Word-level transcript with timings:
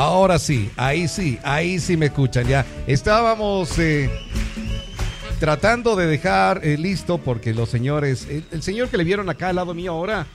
Ahora 0.00 0.38
sí, 0.38 0.70
ahí 0.78 1.08
sí, 1.08 1.38
ahí 1.42 1.78
sí 1.78 1.98
me 1.98 2.06
escuchan 2.06 2.46
ya. 2.48 2.64
Estábamos 2.86 3.78
eh, 3.78 4.08
tratando 5.38 5.94
de 5.94 6.06
dejar 6.06 6.62
eh, 6.64 6.78
listo 6.78 7.18
porque 7.18 7.52
los 7.52 7.68
señores, 7.68 8.26
el, 8.30 8.44
el 8.50 8.62
señor 8.62 8.88
que 8.88 8.96
le 8.96 9.04
vieron 9.04 9.28
acá 9.28 9.48
al 9.50 9.56
lado 9.56 9.74
mío 9.74 9.92
ahora, 9.92 10.26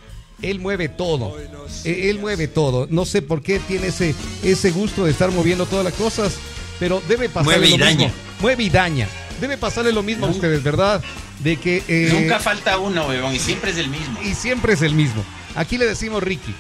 él 0.44 0.60
mueve 0.60 0.88
todo. 0.88 1.36
Eh, 1.84 2.12
Él 2.12 2.20
mueve 2.20 2.48
todo. 2.48 2.86
No 2.92 3.06
sé 3.06 3.24
por 3.24 3.42
qué 3.42 3.58
tiene 3.58 3.88
ese, 3.88 4.14
ese 4.44 4.70
gusto 4.70 5.06
de 5.06 5.12
estar 5.12 5.32
moviendo 5.32 5.66
todas 5.66 5.84
las 5.84 5.96
cosas, 5.96 6.36
pero 6.80 7.02
debe 7.08 7.28
pasarle 7.28 7.58
Mueve 7.58 7.68
y 7.68 7.78
lo 7.80 7.86
mismo. 7.86 8.02
daña. 8.04 8.14
Mueve 8.42 8.64
y 8.64 8.70
daña. 8.70 9.08
Debe 9.42 9.58
pasarle 9.58 9.92
lo 9.92 10.04
mismo 10.04 10.28
a 10.28 10.30
ustedes, 10.30 10.62
¿verdad? 10.62 11.02
De 11.40 11.58
que 11.58 11.82
eh, 11.88 12.10
Nunca 12.14 12.40
falta 12.40 12.78
uno, 12.78 13.08
weón, 13.08 13.34
y 13.34 13.40
siempre 13.40 13.72
es 13.72 13.78
el 13.78 13.90
mismo. 13.90 14.20
y 14.22 14.36
siempre 14.36 14.74
es 14.74 14.84
el 14.84 14.94
mismo. 14.94 15.24
Aquí 15.56 15.80
le 15.80 15.86
decimos 15.88 16.22
Ricky. 16.22 16.54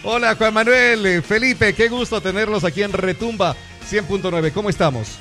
Hola 0.07 0.35
Juan 0.37 0.53
Manuel, 0.53 1.07
eh, 1.07 1.23
Felipe, 1.23 1.73
qué 1.73 1.89
gusto 1.89 2.21
tenerlos 2.21 2.63
aquí 2.65 2.83
en 2.83 2.93
Retumba 2.93 3.57
100.9. 3.91 4.53
¿Cómo 4.53 4.69
estamos? 4.69 5.19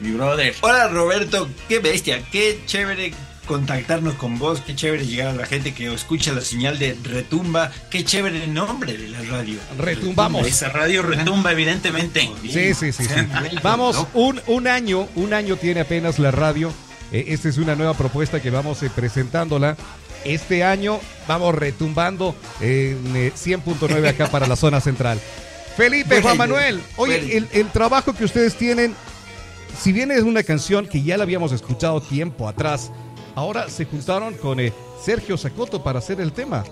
Mi 0.00 0.10
brother. 0.10 0.52
Hola 0.62 0.88
Roberto, 0.88 1.48
qué 1.68 1.78
bestia, 1.78 2.20
qué 2.32 2.60
chévere 2.66 3.14
contactarnos 3.46 4.14
con 4.14 4.36
vos, 4.38 4.60
qué 4.60 4.74
chévere 4.74 5.06
llegar 5.06 5.28
a 5.28 5.32
la 5.32 5.46
gente 5.46 5.74
que 5.74 5.92
escucha 5.94 6.32
la 6.32 6.40
señal 6.40 6.78
de 6.80 6.96
retumba, 7.04 7.70
qué 7.88 8.04
chévere 8.04 8.42
el 8.42 8.52
nombre 8.52 8.96
de 8.96 9.08
la 9.10 9.22
radio. 9.22 9.58
Retumbamos. 9.78 10.44
Esa 10.44 10.70
radio 10.70 11.02
retumba, 11.02 11.52
evidentemente. 11.52 12.28
Sí, 12.42 12.74
sí, 12.74 12.92
sí. 12.92 13.04
sí. 13.04 13.14
Vamos, 13.62 14.06
un, 14.12 14.40
un 14.48 14.66
año, 14.66 15.08
un 15.14 15.32
año 15.32 15.56
tiene 15.56 15.80
apenas 15.80 16.18
la 16.18 16.32
radio. 16.32 16.72
Eh, 17.12 17.26
esta 17.28 17.48
es 17.48 17.58
una 17.58 17.74
nueva 17.76 17.94
propuesta 17.94 18.40
que 18.42 18.50
vamos 18.50 18.82
eh, 18.82 18.90
presentándola. 18.94 19.76
Este 20.24 20.64
año 20.64 21.00
vamos 21.26 21.54
retumbando 21.54 22.34
en 22.60 23.16
eh, 23.16 23.32
100.9 23.34 24.08
acá 24.08 24.28
para 24.28 24.46
la 24.46 24.56
zona 24.56 24.80
central. 24.80 25.20
Felipe, 25.76 26.20
Juan 26.22 26.36
Manuel, 26.36 26.82
oye, 26.96 27.36
el, 27.36 27.48
el 27.52 27.68
trabajo 27.70 28.12
que 28.12 28.24
ustedes 28.24 28.56
tienen, 28.56 28.94
si 29.80 29.92
bien 29.92 30.10
es 30.10 30.22
una 30.22 30.42
canción 30.42 30.86
que 30.88 31.02
ya 31.02 31.16
la 31.16 31.22
habíamos 31.22 31.52
escuchado 31.52 32.00
tiempo 32.00 32.48
atrás, 32.48 32.90
ahora 33.36 33.68
se 33.70 33.84
juntaron 33.84 34.34
con 34.34 34.58
eh, 34.58 34.72
Sergio 35.04 35.36
Sacoto 35.36 35.82
para 35.84 36.00
hacer 36.00 36.20
el 36.20 36.32
tema. 36.32 36.64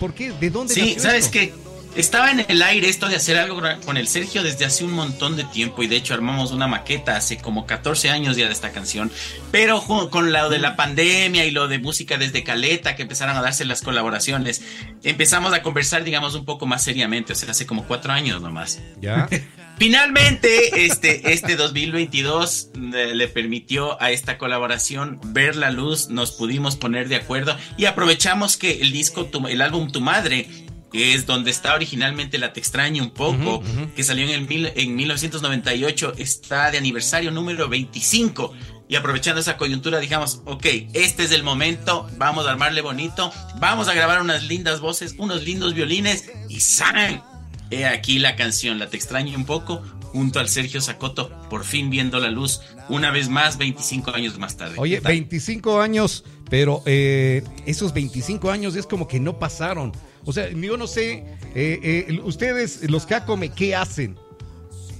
¿Por 0.00 0.12
qué? 0.12 0.32
¿De 0.32 0.50
dónde 0.50 0.74
Sí, 0.74 0.80
nació 0.96 1.02
sabes 1.02 1.24
esto? 1.26 1.32
que 1.32 1.54
estaba 1.96 2.30
en 2.30 2.44
el 2.48 2.62
aire 2.62 2.88
esto 2.88 3.08
de 3.08 3.16
hacer 3.16 3.36
algo 3.36 3.60
con 3.84 3.96
el 3.96 4.08
Sergio 4.08 4.42
desde 4.42 4.64
hace 4.64 4.84
un 4.84 4.92
montón 4.92 5.36
de 5.36 5.44
tiempo 5.44 5.82
y 5.82 5.86
de 5.86 5.96
hecho 5.96 6.14
armamos 6.14 6.52
una 6.52 6.66
maqueta 6.66 7.16
hace 7.16 7.38
como 7.38 7.66
14 7.66 8.10
años 8.10 8.36
ya 8.36 8.46
de 8.46 8.52
esta 8.52 8.70
canción, 8.70 9.10
pero 9.50 9.82
con 9.82 10.32
lo 10.32 10.48
de 10.48 10.58
la 10.58 10.76
pandemia 10.76 11.44
y 11.44 11.50
lo 11.50 11.68
de 11.68 11.78
música 11.78 12.18
desde 12.18 12.44
Caleta 12.44 12.96
que 12.96 13.02
empezaron 13.02 13.36
a 13.36 13.42
darse 13.42 13.64
las 13.64 13.82
colaboraciones, 13.82 14.62
empezamos 15.02 15.52
a 15.52 15.62
conversar 15.62 16.04
digamos 16.04 16.34
un 16.34 16.44
poco 16.44 16.66
más 16.66 16.84
seriamente, 16.84 17.32
o 17.32 17.36
sea, 17.36 17.50
hace 17.50 17.66
como 17.66 17.84
cuatro 17.84 18.12
años 18.12 18.40
nomás. 18.40 18.80
¿Ya? 19.00 19.28
Finalmente, 19.78 20.86
este, 20.86 21.32
este 21.32 21.54
2022 21.54 22.70
eh, 22.74 23.12
le 23.14 23.28
permitió 23.28 24.00
a 24.02 24.10
esta 24.10 24.36
colaboración 24.36 25.20
ver 25.26 25.54
la 25.54 25.70
luz, 25.70 26.08
nos 26.08 26.32
pudimos 26.32 26.74
poner 26.74 27.08
de 27.08 27.14
acuerdo 27.14 27.56
y 27.76 27.84
aprovechamos 27.84 28.56
que 28.56 28.80
el 28.80 28.90
disco, 28.90 29.30
el 29.48 29.60
álbum 29.60 29.92
Tu 29.92 30.00
Madre, 30.00 30.48
que 30.92 31.14
es 31.14 31.26
donde 31.26 31.50
está 31.50 31.74
originalmente 31.74 32.38
La 32.38 32.52
Te 32.52 32.60
Extraño 32.60 33.02
un 33.02 33.10
poco, 33.10 33.62
que 33.94 34.02
salió 34.04 34.24
en, 34.24 34.30
el 34.30 34.46
mil- 34.48 34.72
en 34.74 34.96
1998, 34.96 36.14
está 36.18 36.70
de 36.70 36.78
aniversario 36.78 37.30
número 37.30 37.68
25. 37.68 38.52
Y 38.90 38.96
aprovechando 38.96 39.40
esa 39.42 39.58
coyuntura, 39.58 39.98
dijamos, 40.00 40.40
ok, 40.46 40.64
este 40.94 41.24
es 41.24 41.32
el 41.32 41.42
momento, 41.42 42.08
vamos 42.16 42.46
a 42.46 42.50
armarle 42.52 42.80
bonito, 42.80 43.30
vamos 43.60 43.86
a 43.88 43.92
grabar 43.94 44.22
unas 44.22 44.44
lindas 44.44 44.80
voces, 44.80 45.14
unos 45.18 45.44
lindos 45.44 45.74
violines 45.74 46.30
y 46.48 46.60
¡san! 46.60 47.22
He 47.70 47.84
aquí 47.84 48.18
la 48.18 48.34
canción, 48.34 48.78
la 48.78 48.88
te 48.88 48.96
extraño 48.96 49.36
un 49.36 49.44
poco, 49.44 49.82
junto 50.04 50.40
al 50.40 50.48
Sergio 50.48 50.80
Sacoto, 50.80 51.30
por 51.50 51.64
fin 51.64 51.90
viendo 51.90 52.18
la 52.18 52.30
luz, 52.30 52.62
una 52.88 53.10
vez 53.10 53.28
más, 53.28 53.58
25 53.58 54.12
años 54.12 54.38
más 54.38 54.56
tarde. 54.56 54.76
Oye, 54.78 54.94
¿Qué 54.96 55.00
tal? 55.02 55.12
25 55.12 55.82
años, 55.82 56.24
pero 56.48 56.82
eh, 56.86 57.44
esos 57.66 57.92
25 57.92 58.50
años 58.50 58.74
es 58.74 58.86
como 58.86 59.06
que 59.06 59.20
no 59.20 59.38
pasaron. 59.38 59.92
O 60.24 60.32
sea, 60.32 60.50
yo 60.50 60.76
no 60.76 60.86
sé, 60.86 61.24
eh, 61.54 62.06
eh, 62.08 62.20
ustedes, 62.24 62.88
los 62.90 63.06
Cacome, 63.06 63.50
¿qué 63.50 63.74
hacen? 63.74 64.16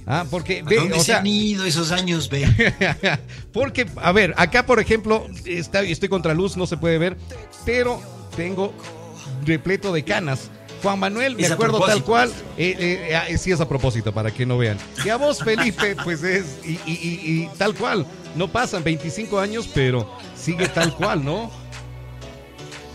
Ah, 0.05 0.25
porque, 0.29 0.61
¿A 0.61 0.63
ve, 0.63 0.77
¿Dónde 0.77 0.95
o 0.95 0.99
se 0.99 1.05
sea, 1.05 1.19
han 1.19 1.27
ido 1.27 1.65
esos 1.65 1.91
años, 1.91 2.29
ve? 2.29 2.47
porque, 3.53 3.85
a 3.97 4.11
ver, 4.11 4.33
acá 4.37 4.65
por 4.65 4.79
ejemplo, 4.79 5.27
está, 5.45 5.81
estoy 5.81 6.09
contra 6.09 6.33
luz, 6.33 6.57
no 6.57 6.65
se 6.65 6.77
puede 6.77 6.97
ver, 6.97 7.15
pero 7.63 8.01
tengo 8.35 8.73
repleto 9.45 9.93
de 9.93 10.03
canas. 10.03 10.49
Juan 10.81 10.97
Manuel, 10.97 11.35
me 11.35 11.45
acuerdo 11.45 11.79
tal 11.85 12.03
cual, 12.05 12.31
eh, 12.57 12.75
eh, 12.79 13.19
eh, 13.29 13.37
sí 13.37 13.51
es 13.51 13.59
a 13.59 13.67
propósito, 13.67 14.13
para 14.13 14.31
que 14.31 14.45
no 14.45 14.57
vean. 14.57 14.77
Y 15.05 15.09
a 15.09 15.17
vos, 15.17 15.43
Felipe, 15.43 15.95
pues 16.03 16.23
es, 16.23 16.45
y, 16.65 16.71
y- 16.71 16.79
y- 16.87 17.43
y 17.43 17.49
tal 17.57 17.75
cual, 17.75 18.05
no 18.35 18.47
pasan 18.47 18.83
25 18.83 19.39
años, 19.39 19.69
pero 19.73 20.09
sigue 20.35 20.67
tal 20.69 20.95
cual, 20.95 21.23
¿no? 21.23 21.51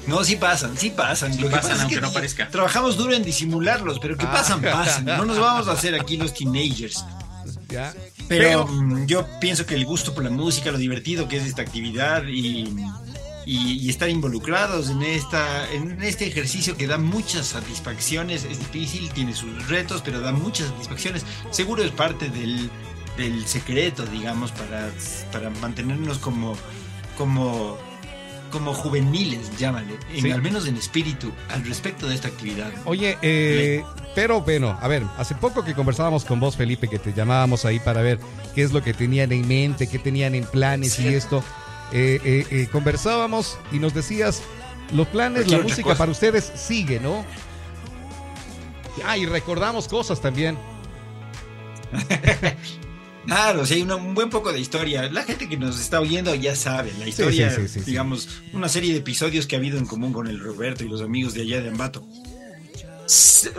No, 0.06 0.22
sí 0.24 0.36
pasan, 0.36 0.76
sí 0.76 0.90
pasan. 0.90 1.32
Sí 1.32 1.40
Lo 1.40 1.48
que 1.48 1.56
pasan, 1.56 1.62
pasa 1.70 1.74
es 1.76 1.80
aunque 1.82 1.94
que 1.96 2.00
no 2.02 2.12
parezca. 2.12 2.48
Trabajamos 2.48 2.96
duro 2.96 3.14
en 3.14 3.22
disimularlos, 3.24 3.98
pero 3.98 4.16
que 4.16 4.26
Ah. 4.26 4.32
pasan, 4.32 4.60
pasan. 4.62 5.04
No 5.06 5.24
nos 5.24 5.38
vamos 5.38 5.68
a 5.68 5.72
hacer 5.72 5.94
aquí 6.00 6.16
los 6.16 6.34
teenagers. 6.34 7.04
Ya. 7.68 7.92
Pero, 8.28 8.66
mm, 8.66 9.06
yo 9.06 9.26
pienso 9.40 9.66
que 9.66 9.74
el 9.74 9.84
gusto 9.84 10.14
por 10.14 10.24
la 10.24 10.30
música, 10.30 10.70
lo 10.70 10.78
divertido 10.78 11.28
que 11.28 11.36
es 11.38 11.44
esta 11.46 11.62
actividad 11.62 12.24
y, 12.26 12.68
y- 13.46 13.72
y 13.80 13.90
estar 13.90 14.08
involucrados 14.08 14.88
en, 14.90 15.02
esta, 15.02 15.70
en 15.72 16.02
este 16.02 16.26
ejercicio 16.26 16.76
que 16.76 16.86
da 16.86 16.96
muchas 16.98 17.46
satisfacciones, 17.46 18.44
es 18.44 18.58
difícil, 18.58 19.10
tiene 19.10 19.34
sus 19.34 19.68
retos, 19.68 20.02
pero 20.04 20.20
da 20.20 20.32
muchas 20.32 20.68
satisfacciones. 20.68 21.24
Seguro 21.50 21.82
es 21.82 21.90
parte 21.90 22.28
del, 22.30 22.70
del 23.18 23.46
secreto, 23.46 24.06
digamos, 24.06 24.50
para, 24.52 24.90
para 25.32 25.50
mantenernos 25.50 26.18
como, 26.18 26.56
como, 27.18 27.76
como 28.54 28.72
juveniles, 28.72 29.58
llámale, 29.58 29.96
en- 30.14 30.22
Sí. 30.22 30.30
al 30.30 30.40
menos 30.40 30.66
en 30.68 30.76
espíritu, 30.76 31.32
al 31.50 31.64
respecto 31.66 32.06
de 32.06 32.14
esta 32.14 32.28
actividad. 32.28 32.70
Oye, 32.84 33.18
eh, 33.20 33.82
pero 34.14 34.40
bueno, 34.42 34.78
a 34.80 34.86
ver, 34.86 35.02
hace 35.18 35.34
poco 35.34 35.64
que 35.64 35.74
conversábamos 35.74 36.24
con 36.24 36.38
vos, 36.38 36.56
Felipe, 36.56 36.86
que 36.88 37.00
te 37.00 37.12
llamábamos 37.12 37.64
ahí 37.64 37.80
para 37.80 38.00
ver 38.00 38.20
qué 38.54 38.62
es 38.62 38.72
lo 38.72 38.80
que 38.82 38.94
tenían 38.94 39.32
en 39.32 39.46
mente, 39.48 39.88
qué 39.88 39.98
tenían 39.98 40.36
en 40.36 40.44
planes 40.44 40.98
y 41.00 41.08
esto. 41.08 41.42
Eh, 41.92 42.20
eh, 42.24 42.46
eh, 42.50 42.68
conversábamos 42.70 43.58
y 43.72 43.78
nos 43.80 43.92
decías, 43.92 44.40
los 44.92 45.08
planes, 45.08 45.40
Cualquier 45.40 45.58
la 45.58 45.64
música 45.64 45.82
cosa. 45.82 45.98
para 45.98 46.12
ustedes 46.12 46.52
sigue, 46.54 47.00
¿no? 47.00 47.24
Ah, 49.04 49.18
y 49.18 49.26
recordamos 49.26 49.88
cosas 49.88 50.20
también. 50.20 50.56
Claro, 53.26 53.64
sí, 53.66 53.74
hay 53.74 53.82
una- 53.82 53.96
un 53.96 54.14
buen 54.14 54.30
poco 54.30 54.52
de 54.52 54.60
historia. 54.60 55.10
La 55.10 55.22
gente 55.24 55.48
que 55.48 55.56
nos 55.56 55.80
está 55.80 56.00
oyendo 56.00 56.34
ya 56.34 56.54
sabe 56.56 56.92
la 56.98 57.08
historia, 57.08 57.50
sí, 57.50 57.62
sí, 57.62 57.68
sí, 57.68 57.80
sí. 57.80 57.86
digamos, 57.86 58.28
una 58.52 58.68
serie 58.68 58.92
de 58.92 58.98
episodios 58.98 59.46
que 59.46 59.56
ha 59.56 59.58
habido 59.58 59.78
en 59.78 59.86
común 59.86 60.12
con 60.12 60.26
el 60.26 60.38
Roberto 60.40 60.84
y 60.84 60.88
los 60.88 61.00
amigos 61.02 61.34
de 61.34 61.42
allá 61.42 61.60
de 61.60 61.68
Ambato. 61.70 62.06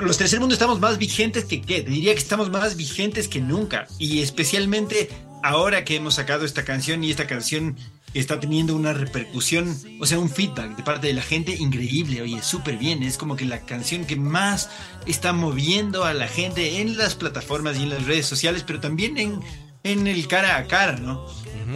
Los 0.01 0.17
tercer 0.17 0.39
mundo 0.39 0.53
estamos 0.53 0.79
más 0.79 0.97
vigentes 0.97 1.45
que 1.45 1.61
qué, 1.61 1.81
diría 1.83 2.13
que 2.13 2.19
estamos 2.19 2.49
más 2.49 2.75
vigentes 2.75 3.27
que 3.27 3.39
nunca 3.41 3.87
y 3.99 4.21
especialmente 4.21 5.09
ahora 5.43 5.85
que 5.85 5.95
hemos 5.95 6.15
sacado 6.15 6.45
esta 6.45 6.65
canción 6.65 7.03
y 7.03 7.11
esta 7.11 7.27
canción 7.27 7.77
está 8.15 8.39
teniendo 8.39 8.75
una 8.75 8.93
repercusión, 8.93 9.77
o 9.99 10.05
sea, 10.05 10.19
un 10.19 10.29
feedback 10.29 10.75
de 10.77 10.83
parte 10.83 11.07
de 11.07 11.13
la 11.13 11.21
gente 11.21 11.53
increíble, 11.53 12.21
oye, 12.21 12.41
súper 12.41 12.77
bien, 12.77 13.03
es 13.03 13.17
como 13.17 13.35
que 13.35 13.45
la 13.45 13.61
canción 13.65 14.05
que 14.05 14.15
más 14.15 14.69
está 15.05 15.33
moviendo 15.33 16.05
a 16.05 16.13
la 16.13 16.27
gente 16.27 16.79
en 16.81 16.97
las 16.97 17.15
plataformas 17.15 17.77
y 17.77 17.83
en 17.83 17.89
las 17.89 18.05
redes 18.05 18.25
sociales, 18.25 18.63
pero 18.65 18.79
también 18.79 19.17
en, 19.17 19.41
en 19.85 20.07
el 20.07 20.27
cara 20.27 20.57
a 20.57 20.65
cara, 20.67 20.97
¿no? 20.97 21.25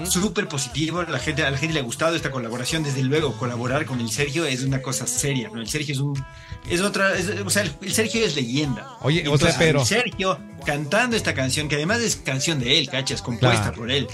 Súper 0.06 0.48
positivo, 0.48 1.02
la 1.04 1.18
gente, 1.20 1.44
a 1.44 1.50
la 1.50 1.58
gente 1.58 1.74
le 1.74 1.80
ha 1.80 1.84
gustado 1.84 2.16
esta 2.16 2.30
colaboración, 2.30 2.84
desde 2.84 3.02
luego, 3.02 3.34
colaborar 3.38 3.86
con 3.86 4.00
el 4.00 4.12
Sergio 4.12 4.46
es 4.46 4.64
una 4.64 4.82
cosa 4.84 5.08
seria, 5.08 5.50
¿no? 5.52 5.60
El 5.60 5.68
Sergio 5.68 5.94
es 5.94 6.00
un, 6.00 6.24
es 6.70 6.82
otra, 6.82 7.16
es- 7.16 7.28
o 7.44 7.50
sea, 7.50 7.64
el, 7.64 7.72
el 7.82 7.92
Sergio 7.94 8.24
es 8.24 8.36
leyenda. 8.36 8.88
Oye, 9.02 9.22
o 9.22 9.24
sea, 9.38 9.50
Entonces, 9.50 9.56
pero- 9.58 9.82
el 9.82 9.86
Sergio 9.88 10.38
cantando 10.66 11.16
esta 11.16 11.34
canción, 11.34 11.68
que 11.70 11.76
además 11.76 12.00
es 12.02 12.18
canción 12.18 12.60
de 12.60 12.78
él, 12.78 12.90
¿cachas? 12.90 13.22
Compuesta 13.22 13.62
Claro. 13.64 13.78
por 13.78 13.90
él. 13.92 14.08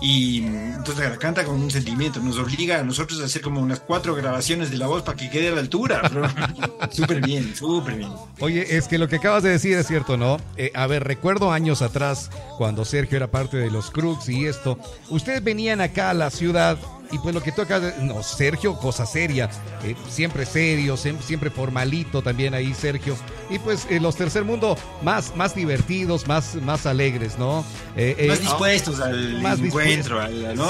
Y 0.00 0.40
mm, 0.42 0.74
entonces 0.76 1.10
la 1.10 1.16
canta 1.18 1.44
con 1.44 1.60
un 1.60 1.70
sentimiento, 1.70 2.20
nos 2.20 2.38
obliga 2.38 2.78
a 2.78 2.82
nosotros 2.84 3.20
a 3.20 3.24
hacer 3.24 3.42
como 3.42 3.60
unas 3.60 3.80
cuatro 3.80 4.14
grabaciones 4.14 4.70
de 4.70 4.78
la 4.78 4.86
voz 4.86 5.02
para 5.02 5.16
que 5.18 5.28
quede 5.28 5.48
a 5.48 5.52
la 5.52 5.60
altura. 5.60 6.00
súper 6.92 7.20
bien, 7.20 7.54
súper 7.54 7.96
bien. 7.96 8.12
Oye, 8.40 8.76
es 8.76 8.86
que 8.88 8.96
lo 8.96 9.08
que 9.08 9.16
acabas 9.16 9.42
de 9.42 9.50
decir 9.50 9.76
es 9.76 9.86
cierto, 9.86 10.16
¿no? 10.16 10.38
Eh, 10.56 10.70
a 10.74 10.86
ver, 10.86 11.04
recuerdo 11.04 11.52
años 11.52 11.82
atrás, 11.82 12.30
cuando 12.56 12.84
Sergio 12.84 13.16
era 13.16 13.30
parte 13.38 13.56
de 13.56 13.70
los 13.70 13.90
Crooks 13.92 14.28
y 14.28 14.46
esto, 14.46 14.76
ustedes 15.10 15.42
venían 15.44 15.80
acá 15.80 16.10
a 16.10 16.14
la 16.14 16.28
ciudad 16.30 16.76
y 17.12 17.18
pues 17.18 17.32
lo 17.34 17.40
que 17.42 17.52
toca, 17.52 17.80
no, 18.00 18.20
Sergio, 18.22 18.76
cosa 18.76 19.06
seria, 19.06 19.48
eh, 19.84 19.94
siempre 20.10 20.44
serio, 20.44 20.96
siempre, 20.96 21.50
formalito 21.50 22.20
también 22.20 22.52
ahí 22.52 22.74
Sergio. 22.74 23.16
Y 23.48 23.58
pues 23.60 23.86
eh, 23.88 24.00
los 24.00 24.16
tercer 24.16 24.44
mundo 24.44 24.76
más, 25.02 25.34
más 25.36 25.54
divertidos, 25.54 26.26
más, 26.26 26.56
más 26.56 26.84
alegres, 26.84 27.38
¿no? 27.38 27.64
Eh, 27.96 28.26
más 28.28 28.40
dispuestos 28.40 29.00
al 29.00 29.40
más 29.40 29.58
encuentro, 29.60 30.20
al- 30.20 30.54
¿no? 30.56 30.68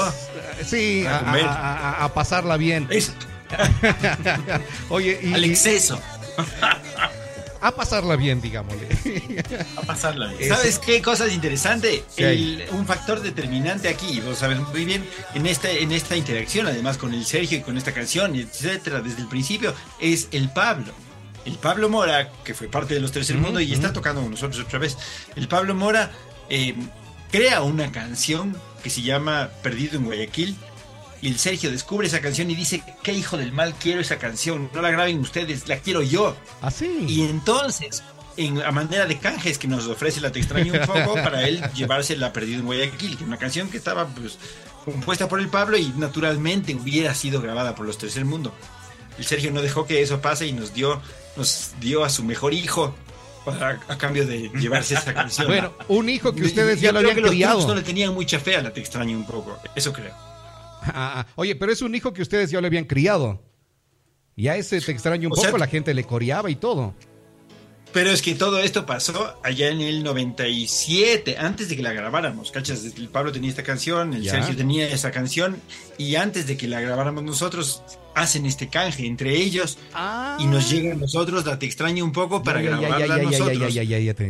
Sí, 0.63 1.05
a 1.07 1.17
a, 1.17 1.19
comer. 1.25 1.45
a- 1.45 1.77
a- 1.89 2.03
a 2.05 2.13
pasarla 2.13 2.55
bien. 2.55 2.87
Eso. 2.91 3.11
Oye, 4.89 5.19
y, 5.23 5.33
Al 5.33 5.43
exceso. 5.43 5.99
a 7.61 7.71
pasarla 7.71 8.15
bien, 8.15 8.41
digámosle. 8.41 8.87
A 9.75 9.81
pasarla 9.81 10.27
bien. 10.27 10.49
¿Sabes 10.49 10.79
qué 10.79 11.01
cosa 11.01 11.25
es 11.25 11.33
interesante? 11.33 12.03
El, 12.17 12.65
un 12.71 12.85
factor 12.85 13.21
determinante 13.21 13.89
aquí, 13.89 14.19
vos 14.21 14.39
sabes 14.39 14.59
muy 14.59 14.85
bien, 14.85 15.05
en 15.33 15.45
esta, 15.45 15.69
en 15.69 15.91
esta 15.91 16.15
interacción, 16.15 16.67
además 16.67 16.97
con 16.97 17.13
el 17.13 17.25
Sergio 17.25 17.57
y 17.57 17.61
con 17.61 17.77
esta 17.77 17.93
canción, 17.93 18.35
etcétera, 18.35 19.01
desde 19.01 19.21
el 19.21 19.27
principio, 19.27 19.73
es 19.99 20.27
el 20.31 20.49
Pablo. 20.49 20.93
El 21.45 21.55
Pablo 21.55 21.89
Mora, 21.89 22.31
que 22.43 22.53
fue 22.53 22.67
parte 22.67 22.93
de 22.93 22.99
los 22.99 23.11
Tercer 23.11 23.37
Mundo 23.37 23.59
y 23.59 23.73
está 23.73 23.93
tocando 23.93 24.21
con 24.21 24.31
nosotros 24.31 24.63
otra 24.65 24.79
vez. 24.79 24.97
El 25.35 25.47
Pablo 25.47 25.73
Mora 25.73 26.11
eh, 26.49 26.75
crea 27.31 27.61
una 27.61 27.91
canción 27.91 28.55
que 28.83 28.89
se 28.89 29.01
llama 29.01 29.49
Perdido 29.61 29.97
en 29.97 30.05
Guayaquil. 30.05 30.55
Y 31.21 31.27
el 31.27 31.37
Sergio 31.37 31.71
descubre 31.71 32.07
esa 32.07 32.21
canción 32.21 32.49
y 32.49 32.55
dice, 32.55 32.81
qué 33.03 33.13
hijo 33.13 33.37
del 33.37 33.51
mal 33.51 33.73
quiero 33.79 33.99
esa 33.99 34.17
canción, 34.17 34.69
no 34.73 34.81
la 34.81 34.91
graben 34.91 35.19
ustedes, 35.19 35.67
la 35.67 35.77
quiero 35.77 36.01
yo. 36.01 36.35
Así. 36.61 37.05
Y 37.07 37.23
entonces, 37.23 38.03
en, 38.37 38.61
a 38.61 38.71
manera 38.71 39.05
de 39.05 39.17
canjes 39.17 39.57
que 39.57 39.67
nos 39.67 39.87
ofrece 39.87 40.21
la 40.21 40.31
Te 40.31 40.39
extraño 40.39 40.73
un 40.73 40.85
poco 40.85 41.13
para 41.23 41.47
él 41.47 41.61
llevarse 41.75 42.15
la 42.15 42.31
Perdido 42.31 42.59
en 42.59 42.65
Guayaquil, 42.65 43.17
que 43.17 43.23
una 43.23 43.37
canción 43.37 43.69
que 43.69 43.77
estaba 43.77 44.07
pues 44.07 44.37
compuesta 44.85 45.27
por 45.27 45.39
el 45.39 45.49
Pablo 45.49 45.77
y 45.77 45.89
naturalmente 45.97 46.73
hubiera 46.73 47.13
sido 47.13 47.41
grabada 47.41 47.75
por 47.75 47.85
los 47.85 47.97
Tercer 47.97 48.25
Mundo. 48.25 48.53
El 49.17 49.25
Sergio 49.25 49.51
no 49.51 49.61
dejó 49.61 49.85
que 49.85 50.01
eso 50.01 50.21
pase 50.21 50.47
y 50.47 50.53
nos 50.53 50.73
dio, 50.73 51.01
nos 51.35 51.71
dio 51.81 52.05
a 52.05 52.09
su 52.09 52.23
mejor 52.23 52.53
hijo 52.53 52.95
para, 53.43 53.79
a 53.87 53.97
cambio 53.97 54.25
de 54.25 54.49
llevarse 54.57 54.93
esta 54.93 55.13
canción. 55.13 55.47
Bueno, 55.47 55.73
un 55.89 56.07
hijo 56.07 56.33
que 56.33 56.43
ustedes 56.43 56.79
Yo 56.79 56.87
ya 56.87 56.91
lo 56.93 56.99
habían 56.99 57.15
que 57.15 57.21
los 57.21 57.31
criado. 57.31 57.55
Crooks 57.55 57.67
no 57.67 57.75
le 57.75 57.81
tenían 57.81 58.13
mucha 58.13 58.39
fe 58.39 58.55
a 58.55 58.61
la 58.61 58.71
Te 58.71 58.79
extraño 58.79 59.17
un 59.17 59.25
poco, 59.25 59.59
eso 59.75 59.91
creo. 59.91 60.28
Ah, 60.81 61.21
ah, 61.21 61.27
oye, 61.35 61.55
pero 61.55 61.71
es 61.71 61.81
un 61.81 61.93
hijo 61.95 62.13
que 62.13 62.21
ustedes 62.21 62.51
ya 62.51 62.61
lo 62.61 62.67
habían 62.67 62.85
criado. 62.85 63.41
Y 64.35 64.47
a 64.47 64.55
ese 64.55 64.79
te 64.79 64.91
extraño 64.91 65.27
un 65.27 65.33
O 65.33 65.35
poco, 65.35 65.49
sea- 65.49 65.57
la 65.57 65.67
gente 65.67 65.93
le 65.93 66.03
coreaba 66.05 66.49
y 66.49 66.55
todo. 66.55 66.95
Pero 67.91 68.11
es 68.11 68.21
que 68.21 68.35
todo 68.35 68.59
esto 68.59 68.85
pasó 68.85 69.39
allá 69.43 69.69
en 69.69 69.81
el 69.81 70.03
97, 70.03 71.37
antes 71.39 71.69
de 71.69 71.75
que 71.75 71.81
la 71.81 71.91
grabáramos, 71.91 72.51
¿cachas? 72.51 72.83
El 72.85 73.09
Pablo 73.09 73.31
tenía 73.31 73.49
esta 73.49 73.63
canción, 73.63 74.13
el 74.13 74.21
Ya. 74.21 74.31
Sergio 74.33 74.55
tenía 74.55 74.87
esa 74.87 75.09
canción, 75.11 75.57
y 75.97 76.15
antes 76.15 76.45
de 76.45 76.55
que 76.55 76.67
la 76.67 76.81
grabáramos 76.81 77.23
nosotros, 77.23 77.81
hacen 78.19 78.45
este 78.45 78.67
canje 78.67 79.05
entre 79.05 79.35
ellos 79.35 79.77
y 80.39 80.45
nos 80.45 80.69
llega 80.69 80.93
a 80.93 80.95
nosotros, 80.95 81.45
la 81.45 81.57
te 81.57 81.65
extraño 81.65 82.03
un 82.03 82.11
poco 82.11 82.43
para 82.43 82.61
grabarla 82.61 83.17
nosotros. 83.17 83.73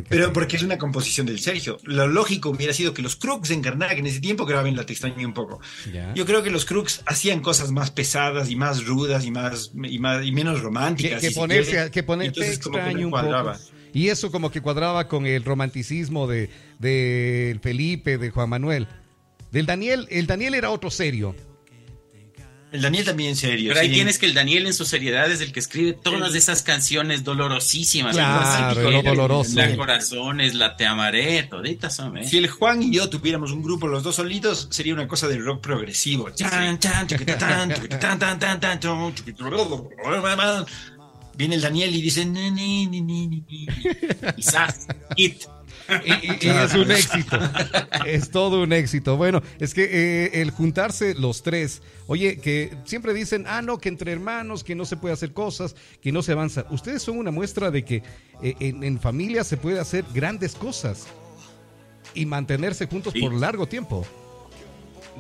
Pero 0.08 0.34
porque 0.34 0.58
es 0.58 0.64
una 0.64 0.78
composición 0.78 1.26
del 1.26 1.40
Sergio. 1.40 1.78
Lo 1.84 2.08
lógico 2.08 2.50
hubiera 2.50 2.74
sido 2.74 2.94
que 2.94 3.02
los 3.02 3.16
Crooks 3.16 3.52
en 3.52 3.62
Karnak 3.62 3.98
en 3.98 4.08
ese 4.08 4.20
tiempo 4.20 4.46
graben 4.46 4.76
la 4.76 4.86
te 4.86 4.94
extraño 4.94 5.28
un 5.28 5.34
poco. 5.34 5.60
Ya. 5.92 6.14
Yo 6.14 6.26
creo 6.26 6.44
que 6.44 6.52
los 6.52 6.66
Crooks 6.66 7.02
hacían 7.06 7.42
cosas 7.42 7.72
más 7.72 7.92
pesadas 7.92 8.50
y 8.50 8.56
más 8.56 8.86
rudas 8.86 9.26
y 9.26 9.32
más 9.32 9.72
y, 9.74 10.00
más, 10.00 10.26
y 10.26 10.32
menos 10.32 10.58
que, 10.58 10.64
románticas. 10.64 11.22
que 11.22 11.30
si 11.30 11.36
ponerse, 11.36 11.92
que 11.92 12.04
poner, 12.04 12.32
te 12.32 12.42
que 12.42 12.48
extraño 12.48 13.08
un 13.08 13.12
poco. 13.12 13.54
Y 13.94 14.10
eso 14.10 14.32
como 14.32 14.52
que 14.52 14.62
cuadraba 14.62 15.08
con 15.08 15.26
el 15.26 15.44
romanticismo 15.44 16.28
de, 16.28 16.50
de 16.78 17.60
Felipe, 17.62 18.18
de 18.18 18.30
Juan 18.30 18.50
Manuel. 18.50 18.88
Del 19.52 19.66
Daniel, 19.66 20.08
el 20.12 20.28
Daniel 20.28 20.54
era 20.54 20.70
otro 20.70 20.92
serio. 20.92 21.36
El 22.72 22.82
Daniel 22.82 23.04
también 23.04 23.36
serio. 23.36 23.70
Pero 23.70 23.82
ahí 23.82 23.88
sí. 23.88 23.96
tienes 23.96 24.20
que 24.20 24.28
el 24.28 24.34
Daniel 24.34 24.68
en 24.68 24.74
su 24.74 24.86
seriedad 24.86 25.32
es 25.32 25.42
el 25.42 25.52
que 25.52 25.60
escribe 25.60 25.94
todas 25.94 26.36
esas 26.36 26.62
canciones 26.62 27.24
dolorosísimas. 27.24 28.16
Claro, 28.16 29.02
doloroso. 29.02 29.56
La 29.56 29.76
corazones, 29.76 30.54
la 30.54 30.76
te 30.76 30.86
amaré, 30.86 31.44
toditas 31.44 31.96
son, 31.96 32.20
¿eh? 32.20 32.28
Si 32.28 32.38
el 32.38 32.48
Juan 32.48 32.84
y 32.84 32.92
yo 32.92 33.10
tuviéramos 33.10 33.52
un 33.52 33.64
grupo 33.64 33.88
los 33.88 34.04
dos 34.04 34.16
solitos, 34.18 34.68
sería 34.70 34.94
una 34.94 35.08
cosa 35.08 35.28
de 35.28 35.40
rock 35.40 35.62
progresivo. 35.62 36.30
Viene 41.36 41.56
el 41.56 41.62
Daniel 41.62 41.96
y 41.96 42.02
dice... 42.02 42.28
Quizás. 44.36 44.88
Hit. 45.16 45.44
Y, 46.06 46.12
y- 46.12 46.38
y 46.42 46.50
es 46.50 46.74
un 46.74 46.92
éxito. 46.92 47.38
Es 48.06 48.32
todo 48.32 48.64
un 48.64 48.74
éxito. 48.74 49.18
Bueno, 49.18 49.42
es 49.60 49.74
que 49.74 49.84
eh, 50.26 50.42
el 50.42 50.52
juntarse 50.52 51.16
los 51.16 51.44
tres, 51.44 51.82
oye, 52.08 52.38
que 52.38 52.74
siempre 52.86 53.14
dicen, 53.14 53.46
ah, 53.48 53.62
no, 53.62 53.78
que 53.78 53.90
entre 53.90 54.12
hermanos, 54.12 54.64
que 54.64 54.76
no 54.76 54.86
se 54.86 54.98
puede 54.98 55.14
hacer 55.14 55.34
cosas, 55.34 55.76
que 56.02 56.12
no 56.12 56.22
se 56.22 56.32
avanza. 56.34 56.66
Ustedes 56.70 57.02
son 57.02 57.18
una 57.18 57.32
muestra 57.32 57.72
de 57.72 57.84
que 57.86 58.04
eh, 58.42 58.56
en, 58.60 58.84
en 58.84 59.00
familia 59.00 59.44
se 59.44 59.58
puede 59.58 59.80
hacer 59.80 60.06
grandes 60.14 60.56
cosas 60.56 61.08
y 62.14 62.26
mantenerse 62.26 62.88
juntos 62.88 63.14
Sí. 63.14 63.22
por 63.22 63.34
largo 63.34 63.68
tiempo. 63.68 64.06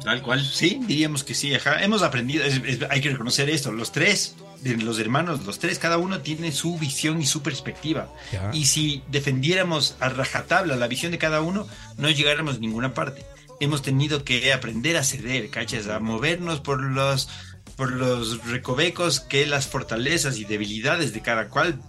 Tal 0.03 0.21
cual. 0.21 0.43
Sí, 0.45 0.79
diríamos 0.87 1.23
que 1.23 1.33
sí, 1.33 1.53
ajá. 1.53 1.83
Hemos 1.83 2.01
aprendido, 2.03 2.43
es- 2.43 2.61
es- 2.65 2.79
hay 2.89 3.01
que 3.01 3.09
reconocer 3.09 3.49
esto, 3.49 3.71
los 3.71 3.91
tres, 3.91 4.35
de 4.61 4.75
los 4.77 4.99
hermanos, 4.99 5.45
los 5.45 5.59
tres, 5.59 5.79
cada 5.79 5.97
uno 5.97 6.19
tiene 6.19 6.51
su 6.51 6.77
visión 6.77 7.21
y 7.21 7.25
su 7.25 7.41
perspectiva. 7.41 8.13
Ya. 8.31 8.49
Y 8.53 8.65
si 8.65 9.03
defendiéramos 9.09 9.95
a 9.99 10.09
rajatabla 10.09 10.75
la 10.75 10.87
visión 10.87 11.11
de 11.11 11.17
cada 11.17 11.41
uno, 11.41 11.67
no 11.97 12.09
llegáramos 12.09 12.55
a 12.55 12.59
ninguna 12.59 12.93
parte. 12.93 13.23
Hemos 13.61 13.81
tenido 13.81 14.23
que 14.23 14.51
aprender 14.53 14.97
a 14.97 15.03
ceder, 15.03 15.49
¿cachas? 15.49 15.87
A 15.87 15.99
movernos 15.99 16.59
por 16.61 16.81
los, 16.81 17.27
por 17.75 17.91
los 17.91 18.45
recovecos 18.47 19.19
que 19.21 19.45
las 19.45 19.67
fortalezas 19.67 20.37
y 20.37 20.45
debilidades 20.45 21.13
de 21.13 21.21
cada 21.21 21.49
cual 21.49 21.81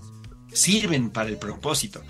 sirven 0.52 1.10
para 1.10 1.28
el 1.28 1.36
propósito. 1.36 2.02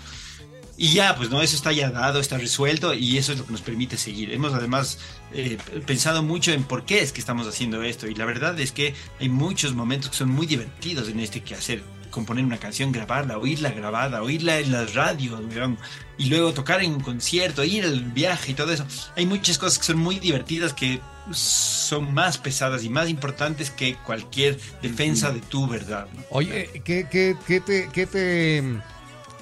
Y 0.81 0.93
ya, 0.93 1.15
pues 1.15 1.29
no, 1.29 1.43
eso 1.43 1.55
está 1.55 1.71
ya 1.71 1.91
dado, 1.91 2.19
está 2.19 2.39
resuelto 2.39 2.95
y 2.95 3.19
eso 3.19 3.33
es 3.33 3.37
lo 3.37 3.45
que 3.45 3.51
nos 3.51 3.61
permite 3.61 3.97
seguir. 3.97 4.33
Hemos 4.33 4.51
además 4.55 4.97
eh, 5.31 5.59
pensado 5.85 6.23
mucho 6.23 6.51
en 6.53 6.63
por 6.63 6.85
qué 6.85 7.01
es 7.01 7.11
que 7.11 7.19
estamos 7.19 7.47
haciendo 7.47 7.83
esto 7.83 8.07
y 8.07 8.15
la 8.15 8.25
verdad 8.25 8.59
es 8.59 8.71
que 8.71 8.95
hay 9.19 9.29
muchos 9.29 9.75
momentos 9.75 10.09
que 10.09 10.17
son 10.17 10.29
muy 10.29 10.47
divertidos 10.47 11.07
en 11.07 11.19
este 11.19 11.41
quehacer. 11.41 11.83
Componer 12.09 12.43
una 12.43 12.57
canción, 12.57 12.91
grabarla, 12.91 13.37
oírla 13.37 13.69
grabada, 13.69 14.23
oírla 14.23 14.57
en 14.57 14.71
las 14.71 14.95
radios, 14.95 15.39
weón, 15.53 15.77
y 16.17 16.25
luego 16.29 16.51
tocar 16.51 16.81
en 16.81 16.93
un 16.93 17.01
concierto, 17.01 17.63
ir 17.63 17.83
al 17.83 18.01
viaje 18.01 18.53
y 18.53 18.55
todo 18.55 18.73
eso. 18.73 18.87
Hay 19.15 19.27
muchas 19.27 19.59
cosas 19.59 19.77
que 19.77 19.85
son 19.85 19.99
muy 19.99 20.17
divertidas 20.17 20.73
que 20.73 20.99
son 21.31 22.11
más 22.11 22.39
pesadas 22.39 22.83
y 22.83 22.89
más 22.89 23.07
importantes 23.07 23.69
que 23.69 23.97
cualquier 23.97 24.59
defensa 24.81 25.31
de 25.31 25.41
tu 25.41 25.67
verdad. 25.67 26.07
¿no? 26.11 26.23
Oye, 26.31 26.81
¿qué, 26.83 27.07
qué, 27.07 27.37
qué 27.45 27.61
te, 27.61 27.87
qué 27.93 28.07
te, 28.07 28.63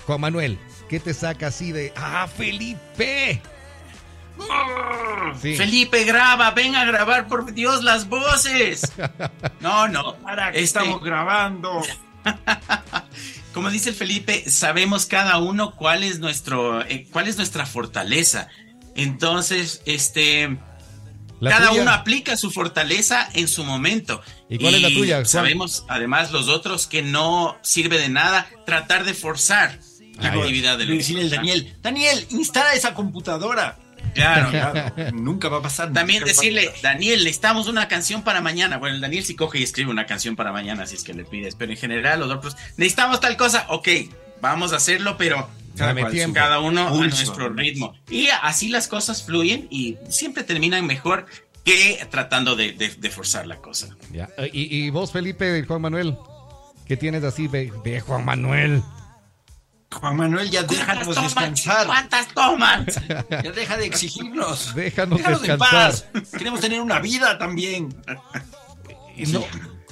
Juan 0.06 0.20
Manuel, 0.20 0.60
qué 0.90 1.00
te 1.00 1.14
saca 1.14 1.48
así 1.48 1.72
de, 1.72 1.94
ah, 1.96 2.28
Felipe? 2.28 3.42
Sí. 5.42 5.56
Felipe, 5.56 6.04
graba, 6.06 6.52
ven 6.52 6.76
a 6.76 6.86
grabar 6.86 7.28
por 7.28 7.54
Dios 7.54 7.84
las 7.84 8.08
voces. 8.10 8.92
No, 9.60 9.88
no. 9.90 10.16
Para 10.18 10.52
que 10.54 10.62
Este, 10.62 10.80
estamos 10.80 11.04
grabando. 11.04 11.82
como 13.54 13.70
dice 13.70 13.90
el 13.90 13.96
Felipe, 13.96 14.50
sabemos 14.50 15.06
cada 15.06 15.38
uno 15.38 15.76
cuál 15.76 16.04
es 16.04 16.20
nuestro, 16.20 16.82
eh, 16.86 17.08
cuál 17.12 17.28
es 17.28 17.36
nuestra 17.36 17.66
fortaleza. 17.66 18.48
Entonces, 18.96 19.82
este, 19.86 20.58
La 21.42 21.52
cada 21.52 21.70
tuya. 21.72 21.82
uno 21.82 21.92
aplica 21.92 22.38
su 22.38 22.52
fortaleza 22.52 23.28
en 23.34 23.50
su 23.50 23.66
momento. 23.66 24.22
¿Y 24.50 24.60
cuál 24.60 24.76
es 24.76 24.82
la 24.82 24.88
tuya, 24.90 25.16
Juan? 25.18 25.26
Sabemos, 25.26 25.84
además, 25.90 26.32
los 26.32 26.48
otros 26.48 26.88
que 26.88 27.02
no 27.02 27.58
sirve 27.62 28.00
de 28.00 28.08
nada 28.10 28.48
tratar 28.66 29.04
de 29.04 29.14
forzar 29.14 29.78
la 30.22 30.30
actividad 30.34 30.78
del. 30.78 30.98
Decirle 30.98 31.24
al 31.24 31.30
Daniel, 31.30 31.76
Daniel, 31.82 32.26
instala 32.30 32.74
esa 32.74 32.94
computadora. 32.94 33.78
Claro. 34.14 34.50
Claro, 34.50 34.94
nunca 35.14 35.50
va 35.50 35.58
a 35.58 35.62
pasar. 35.62 35.92
También 35.94 36.24
decirle, 36.24 36.68
pasar. 36.68 36.82
Daniel, 36.82 37.20
necesitamos 37.20 37.68
una 37.68 37.88
canción 37.88 38.24
para 38.24 38.42
mañana. 38.42 38.78
Bueno, 38.78 38.96
el 38.96 39.02
Daniel 39.02 39.24
sí 39.26 39.36
coge 39.36 39.60
y 39.60 39.64
escribe 39.64 39.92
una 39.92 40.06
canción 40.06 40.36
para 40.36 40.52
mañana, 40.52 40.86
si 40.88 40.96
es 40.96 41.04
que 41.04 41.14
le 41.14 41.26
pides. 41.26 41.56
Pero 41.56 41.72
en 41.72 41.78
general, 41.78 42.20
los 42.22 42.32
otros, 42.32 42.56
necesitamos 42.78 43.20
tal 43.20 43.38
cosa. 43.38 43.66
Ok, 43.70 43.88
vamos 44.42 44.74
a 44.74 44.78
hacerlo, 44.78 45.16
pero 45.18 45.48
tiempo. 46.12 46.34
cada 46.34 46.60
uno 46.60 46.88
a 46.88 46.92
nuestro 46.92 47.50
ritmo. 47.50 47.94
Y 48.10 48.28
así 48.42 48.70
las 48.70 48.88
cosas 48.88 49.24
fluyen 49.24 49.68
y 49.70 49.98
siempre 50.10 50.44
terminan 50.44 50.86
mejor 50.88 51.26
que 51.66 52.06
tratando 52.10 52.56
de, 52.56 52.72
de- 52.72 52.96
de 52.96 53.10
forzar 53.10 53.46
la 53.48 53.58
cosa. 53.58 53.96
Ya. 54.12 54.30
Eh, 54.38 54.50
Y, 54.52 54.86
y 54.86 54.90
vos, 54.90 55.12
Felipe, 55.12 55.64
Juan 55.68 55.82
Manuel, 55.82 56.16
¿qué 56.88 56.98
tienes 56.98 57.24
así 57.24 57.48
de, 57.48 57.72
de 57.84 58.00
Juan 58.00 58.26
Manuel? 58.26 58.82
Juan 59.92 60.16
Manuel, 60.18 60.50
ya 60.52 60.64
déjanos 60.64 61.16
descansar. 61.16 61.88
¿Cuántas 61.88 62.28
tomas? 62.34 62.86
Ya 63.30 63.52
deja 63.52 63.76
de 63.78 63.86
exigirnos. 63.88 64.76
Déjanos 64.76 65.18
Déjanos 65.18 65.42
en 65.44 65.48
descansar. 65.58 65.70
paz. 66.14 66.32
Queremos 66.38 66.60
tener 66.60 66.80
una 66.82 67.00
vida 67.00 67.38
también. 67.38 67.90
Y, 69.18 69.24
no- 69.34 69.44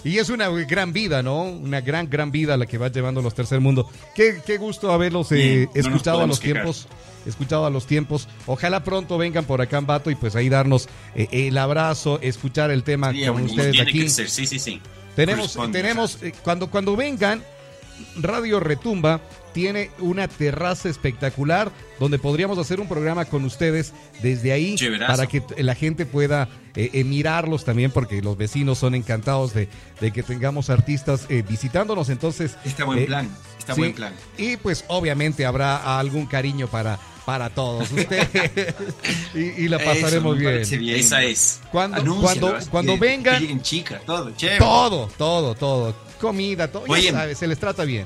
y 0.05 0.19
es 0.19 0.29
una 0.29 0.47
gran 0.47 0.93
vida, 0.93 1.21
¿no? 1.21 1.41
Una 1.43 1.81
gran, 1.81 2.09
gran 2.09 2.31
vida 2.31 2.55
la 2.55 2.65
que 2.65 2.77
va 2.77 2.87
llevando 2.87 3.21
los 3.21 3.35
tercer 3.35 3.59
mundo. 3.59 3.89
Qué, 4.15 4.41
qué 4.45 4.57
gusto 4.57 4.93
haberlos 4.93 5.29
eh, 5.33 5.67
no 5.75 5.81
escuchado 5.81 6.21
a 6.21 6.27
los 6.27 6.39
quejar. 6.39 6.53
tiempos. 6.63 6.87
Escuchado 7.25 7.65
a 7.65 7.69
los 7.69 7.85
tiempos. 7.87 8.29
Ojalá 8.45 8.85
pronto 8.85 9.17
vengan 9.17 9.43
por 9.43 9.59
acá 9.59 9.79
en 9.79 9.85
Bato 9.85 10.09
y 10.09 10.15
pues 10.15 10.37
ahí 10.37 10.47
darnos 10.47 10.87
eh, 11.13 11.27
el 11.29 11.57
abrazo, 11.57 12.19
escuchar 12.21 12.71
el 12.71 12.83
tema 12.83 13.07
Sería 13.07 13.33
con 13.33 13.41
ustedes 13.43 13.71
Tiene 13.73 13.89
aquí. 13.89 13.99
que 14.03 14.09
ser, 14.09 14.29
sí, 14.29 14.47
sí, 14.47 14.59
sí. 14.59 14.79
Tenemos, 15.17 15.57
tenemos 15.73 16.23
eh, 16.23 16.31
cuando, 16.41 16.69
cuando 16.71 16.95
vengan, 16.95 17.43
Radio 18.15 18.61
Retumba 18.61 19.19
tiene 19.57 19.89
una 19.97 20.27
terraza 20.27 20.87
espectacular 20.87 21.71
donde 21.99 22.19
podríamos 22.19 22.59
hacer 22.59 22.79
un 22.79 22.87
programa 22.87 23.25
con 23.25 23.43
ustedes 23.43 23.91
desde 24.21 24.51
ahí 24.51 24.75
para 25.07 25.25
que 25.25 25.41
la 25.57 25.73
gente 25.73 26.05
pueda 26.05 26.47
eh, 26.75 26.91
eh, 26.93 27.03
mirarlos 27.03 27.65
también 27.65 27.89
porque 27.89 28.21
los 28.21 28.37
vecinos 28.37 28.77
son 28.77 28.93
encantados 28.93 29.55
de, 29.55 29.67
de 29.99 30.11
que 30.11 30.21
tengamos 30.21 30.69
artistas 30.69 31.25
eh, 31.29 31.41
visitándonos. 31.41 32.09
Entonces, 32.09 32.55
Está 32.65 32.85
buen 32.85 32.99
eh, 32.99 33.05
plan. 33.07 33.31
Está 33.57 33.73
Sí, 33.73 33.81
buen 33.81 33.93
plan. 33.93 34.13
Y 34.37 34.57
pues 34.57 34.85
obviamente 34.89 35.43
habrá 35.43 35.97
algún 35.97 36.27
cariño 36.27 36.67
para, 36.67 36.99
para 37.25 37.49
todos 37.49 37.91
ustedes. 37.91 38.75
y, 39.33 39.63
y 39.63 39.67
la 39.69 39.79
pasaremos 39.79 40.37
bien. 40.37 40.61
Esa 40.91 41.23
es. 41.23 41.61
Cuando, 41.71 41.97
Anúncialo, 41.97 42.49
cuando, 42.51 42.69
cuando 42.69 42.97
vengan, 42.99 43.59
chicas, 43.63 44.05
todo, 44.05 44.29
chévere. 44.35 44.59
todo, 44.59 45.09
todo, 45.17 45.55
todo. 45.55 45.95
Comida, 46.21 46.71
todo. 46.71 46.83
Oye, 46.87 47.05
ya 47.05 47.11
sabes, 47.11 47.39
se 47.39 47.47
les 47.47 47.57
trata 47.57 47.85
bien. 47.85 48.05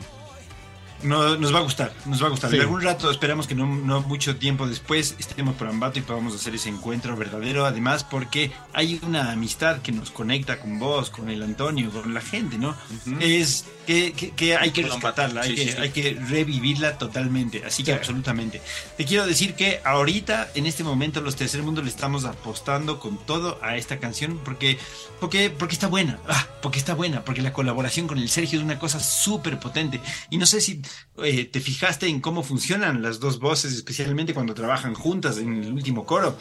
No, 1.03 1.35
nos 1.37 1.53
va 1.53 1.59
a 1.59 1.61
gustar, 1.63 1.93
nos 2.05 2.21
va 2.21 2.27
a 2.27 2.29
gustar. 2.29 2.51
Sí. 2.51 2.57
Y 2.57 2.59
algún 2.59 2.81
rato 2.81 3.09
esperamos 3.09 3.47
que 3.47 3.55
no, 3.55 3.65
no 3.65 4.01
mucho 4.01 4.35
tiempo 4.35 4.67
después 4.67 5.15
estemos 5.19 5.55
por 5.55 5.67
Ambato 5.67 5.99
y 5.99 6.01
podamos 6.01 6.35
hacer 6.35 6.55
ese 6.55 6.69
encuentro 6.69 7.15
verdadero. 7.15 7.65
Además, 7.65 8.03
porque 8.03 8.51
hay 8.73 8.99
una 9.03 9.31
amistad 9.31 9.81
que 9.81 9.91
nos 9.91 10.11
conecta 10.11 10.59
con 10.59 10.79
vos, 10.79 11.09
con 11.09 11.29
el 11.29 11.41
Antonio, 11.43 11.89
con 11.91 12.13
la 12.13 12.21
gente, 12.21 12.57
¿no? 12.57 12.75
Es 13.19 13.65
que, 13.87 14.13
que- 14.13 14.31
que 14.31 14.55
hay 14.55 14.71
que 14.71 14.83
rescatarla, 14.83 15.41
hay, 15.41 15.49
sí, 15.49 15.55
que, 15.55 15.71
sí, 15.71 15.77
hay 15.79 15.89
que 15.89 16.13
revivirla 16.27 16.97
totalmente. 16.97 17.63
Así 17.65 17.83
que 17.83 17.93
absolutamente. 17.93 18.61
Te 18.97 19.05
quiero 19.05 19.25
decir 19.25 19.55
que 19.55 19.81
ahorita, 19.83 20.49
en 20.55 20.65
este 20.65 20.83
momento, 20.83 21.21
los 21.21 21.35
Tercer 21.35 21.63
Mundo 21.63 21.81
le 21.81 21.89
estamos 21.89 22.25
apostando 22.25 22.99
con 22.99 23.17
todo 23.25 23.59
a 23.63 23.75
esta 23.77 23.97
canción 23.99 24.39
porque, 24.43 24.77
porque, 25.19 25.49
porque 25.49 25.73
está 25.73 25.87
buena. 25.87 26.19
Ah, 26.27 26.47
porque 26.61 26.77
está 26.79 26.93
buena, 26.93 27.23
porque 27.25 27.41
la 27.41 27.53
colaboración 27.53 28.07
con 28.07 28.17
el 28.19 28.29
Sergio 28.29 28.59
es 28.59 28.63
una 28.65 28.77
cosa 28.79 28.99
súper 28.99 29.59
potente. 29.59 29.99
Y 30.29 30.37
no 30.37 30.45
sé 30.45 30.61
si 30.61 30.81
eh, 31.23 31.45
te 31.45 31.59
fijaste 31.59 32.07
en 32.07 32.21
cómo 32.21 32.43
funcionan 32.43 33.01
las 33.01 33.19
dos 33.19 33.39
voces, 33.39 33.73
especialmente 33.73 34.33
cuando 34.33 34.53
trabajan 34.53 34.93
juntas 34.93 35.37
en 35.37 35.63
el 35.63 35.73
último 35.73 36.05
coro. 36.05 36.37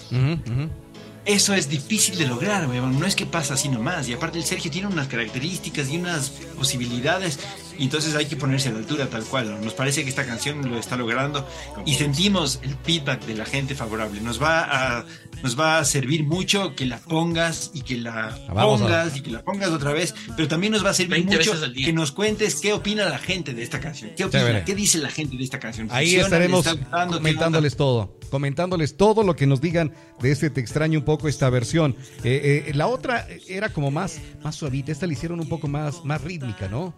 Eso 1.26 1.52
es 1.52 1.69
difícil 1.69 2.16
de 2.16 2.26
lograr, 2.26 2.69
weón. 2.69 2.99
No 2.99 3.07
es 3.07 3.14
que 3.14 3.26
pasa 3.26 3.54
así 3.54 3.69
nomás. 3.69 4.09
Y 4.09 4.14
aparte 4.14 4.38
el 4.38 4.45
Sergio 4.45 4.71
tiene 4.71 4.88
unas 4.88 5.07
características 5.07 5.90
y 5.90 5.99
unas 5.99 6.30
posibilidades. 6.57 7.38
Y 7.80 7.84
entonces 7.84 8.14
hay 8.14 8.26
que 8.26 8.37
ponerse 8.37 8.68
a 8.68 8.72
la 8.72 8.78
altura 8.78 9.06
tal 9.08 9.25
cual. 9.25 9.64
Nos 9.64 9.72
parece 9.72 10.02
que 10.04 10.10
esta 10.10 10.26
canción 10.26 10.68
lo 10.70 10.78
está 10.78 10.96
logrando. 10.99 11.49
Y 11.87 11.94
sentimos 11.94 12.60
el 12.62 12.76
feedback 12.84 13.25
de 13.25 13.34
la 13.34 13.46
gente 13.46 13.75
favorable. 13.75 14.20
Nos 14.20 14.40
va 14.40 14.99
a, 14.99 15.06
nos 15.42 15.58
va 15.58 15.78
a 15.78 15.84
servir 15.87 16.25
mucho 16.25 16.75
que 16.76 16.84
la 16.84 16.99
pongas 16.99 17.70
y 17.72 17.80
que 17.80 17.96
la 17.96 18.38
Vamos 18.54 18.82
a- 18.82 18.84
pongas 18.84 19.16
y 19.16 19.22
que 19.22 19.30
la 19.30 19.42
pongas 19.42 19.70
otra 19.70 19.94
vez. 19.94 20.14
Pero 20.37 20.46
también 20.46 20.75
nos 20.75 20.84
va 20.84 20.90
a 20.90 20.94
servir 20.94 21.25
20 21.26 21.37
mucho 21.38 21.52
que 21.72 21.92
nos 21.94 22.12
cuentes 22.12 22.56
qué 22.60 22.75
opina 22.75 23.08
la 23.08 23.18
gente 23.18 23.54
de 23.54 23.62
esta 23.62 23.80
canción. 23.80 24.10
¿Qué 24.14 24.25
opina? 24.25 24.42
Chévere. 24.42 24.64
¿Qué 24.64 24.75
dice 24.75 24.99
la 24.99 25.08
gente 25.08 25.38
de 25.38 25.44
esta 25.44 25.58
canción? 25.58 25.88
Ahí 25.90 26.16
estaremos 26.16 26.66
¿Le 26.66 26.72
está 26.72 26.82
gustando? 26.84 27.12
¿Qué 27.14 27.18
comentándoles 27.20 27.76
todo, 27.76 28.18
comentándoles 28.30 28.96
todo 28.99 29.22
lo 29.22 29.34
que 29.37 29.46
nos 29.46 29.62
digan 29.62 29.94
de 30.20 30.32
este 30.32 30.50
Te 30.50 30.60
extraño 30.60 30.99
un 30.99 31.04
poco 31.06 31.28
esta 31.28 31.49
versión. 31.49 31.96
Eh, 32.25 32.66
eh, 32.66 32.75
la 32.75 32.88
otra 32.88 33.26
era 33.49 33.70
como 33.70 33.90
más, 33.90 34.20
más 34.44 34.54
suavita, 34.54 34.92
esta 34.92 35.06
la 35.06 35.14
hicieron 35.14 35.40
un 35.40 35.49
poco 35.49 35.66
más, 35.66 36.04
más 36.04 36.20
rítmica, 36.20 36.68
¿no? 36.68 36.94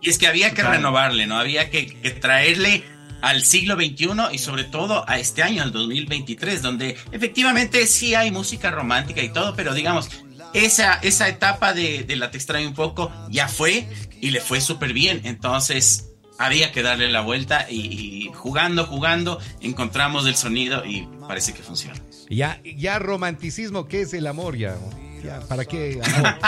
Y 0.00 0.10
es 0.10 0.18
que 0.18 0.26
había 0.26 0.52
que 0.52 0.62
renovarle, 0.62 1.26
¿no? 1.26 1.38
Había 1.38 1.70
que, 1.70 1.86
que 1.86 2.10
traerle 2.10 2.84
al 3.20 3.42
siglo 3.42 3.74
XXI 3.74 4.08
y 4.32 4.38
sobre 4.38 4.64
todo 4.64 5.04
a 5.08 5.18
este 5.18 5.42
año, 5.42 5.62
al 5.62 5.72
2023, 5.72 6.62
donde 6.62 6.96
efectivamente 7.10 7.86
sí 7.86 8.14
hay 8.14 8.30
música 8.30 8.70
romántica 8.70 9.22
y 9.22 9.32
todo, 9.32 9.56
pero 9.56 9.74
digamos, 9.74 10.08
esa, 10.54 10.94
esa 10.94 11.28
etapa 11.28 11.74
de, 11.74 12.04
de 12.04 12.16
la 12.16 12.30
Te 12.30 12.38
extraño 12.38 12.68
un 12.68 12.74
poco 12.74 13.12
ya 13.30 13.48
fue 13.48 13.88
y 14.20 14.30
le 14.30 14.40
fue 14.40 14.60
súper 14.60 14.92
bien. 14.92 15.20
Entonces 15.24 16.10
había 16.38 16.72
que 16.72 16.82
darle 16.82 17.10
la 17.10 17.20
vuelta 17.20 17.66
y, 17.68 18.26
y 18.26 18.30
jugando, 18.32 18.86
jugando, 18.86 19.40
encontramos 19.60 20.26
el 20.26 20.36
sonido 20.36 20.84
y 20.84 21.08
parece 21.26 21.52
que 21.52 21.62
funciona. 21.62 22.00
Ya, 22.30 22.60
ya 22.64 22.98
romanticismo, 22.98 23.86
¿qué 23.88 24.02
es 24.02 24.14
el 24.14 24.26
amor 24.26 24.56
ya? 24.56 24.76
Ya, 25.22 25.40
¿Para 25.40 25.64
qué? 25.64 26.00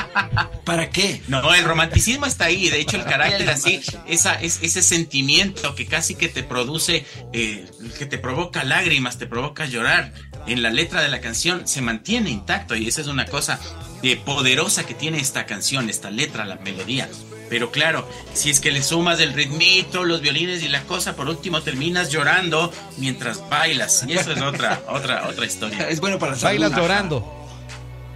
¿Para 0.65 0.91
qué? 0.91 1.23
No, 1.29 1.55
el 1.55 1.65
romanticismo 1.65 2.27
está 2.27 2.47
ahí. 2.47 2.69
De 2.69 2.81
hecho, 2.81 2.97
el 2.97 3.05
carácter 3.05 3.49
así, 3.51 3.81
esa, 4.07 4.35
es, 4.35 4.61
ese 4.63 4.83
sentimiento 4.83 5.75
que 5.75 5.87
casi 5.87 6.15
que 6.15 6.29
te 6.29 6.43
produce, 6.43 7.05
eh, 7.33 7.67
que 7.99 8.07
te 8.07 8.19
provoca 8.19 8.65
lágrimas, 8.65 9.19
te 9.19 9.27
provoca 9.27 9.67
llorar 9.67 10.13
en 10.47 10.63
la 10.63 10.71
letra 10.71 11.03
de 11.03 11.09
la 11.09 11.21
canción, 11.21 11.67
se 11.67 11.83
mantiene 11.83 12.31
intacto. 12.31 12.77
Y 12.77 12.89
esa 12.89 13.01
es 13.01 13.07
una 13.07 13.27
cosa 13.27 13.59
eh, 14.03 14.17
poderosa 14.17 14.85
que 14.85 14.95
tiene 14.95 15.19
esta 15.19 15.47
canción, 15.47 15.91
esta 15.91 16.11
letra, 16.11 16.45
la 16.45 16.57
melodía. 16.57 17.09
Pero 17.49 17.73
claro, 17.73 18.09
si 18.33 18.49
es 18.49 18.61
que 18.61 18.71
le 18.71 18.81
sumas 18.81 19.19
el 19.19 19.33
ritmito, 19.33 20.05
los 20.05 20.21
violines 20.21 20.63
y 20.63 20.69
la 20.69 20.85
cosa, 20.85 21.17
por 21.17 21.29
último 21.29 21.63
terminas 21.63 22.11
llorando 22.11 22.73
mientras 22.97 23.47
bailas. 23.51 24.05
Y 24.07 24.13
eso 24.13 24.31
es 24.31 24.41
otra, 24.41 24.83
otra, 24.89 25.27
otra 25.27 25.47
historia. 25.47 25.89
Es 25.89 26.01
bueno 26.01 26.19
para 26.21 26.37
la. 26.37 26.39
Bailas 26.39 26.71
Ajá. 26.73 26.81
llorando. 26.81 27.40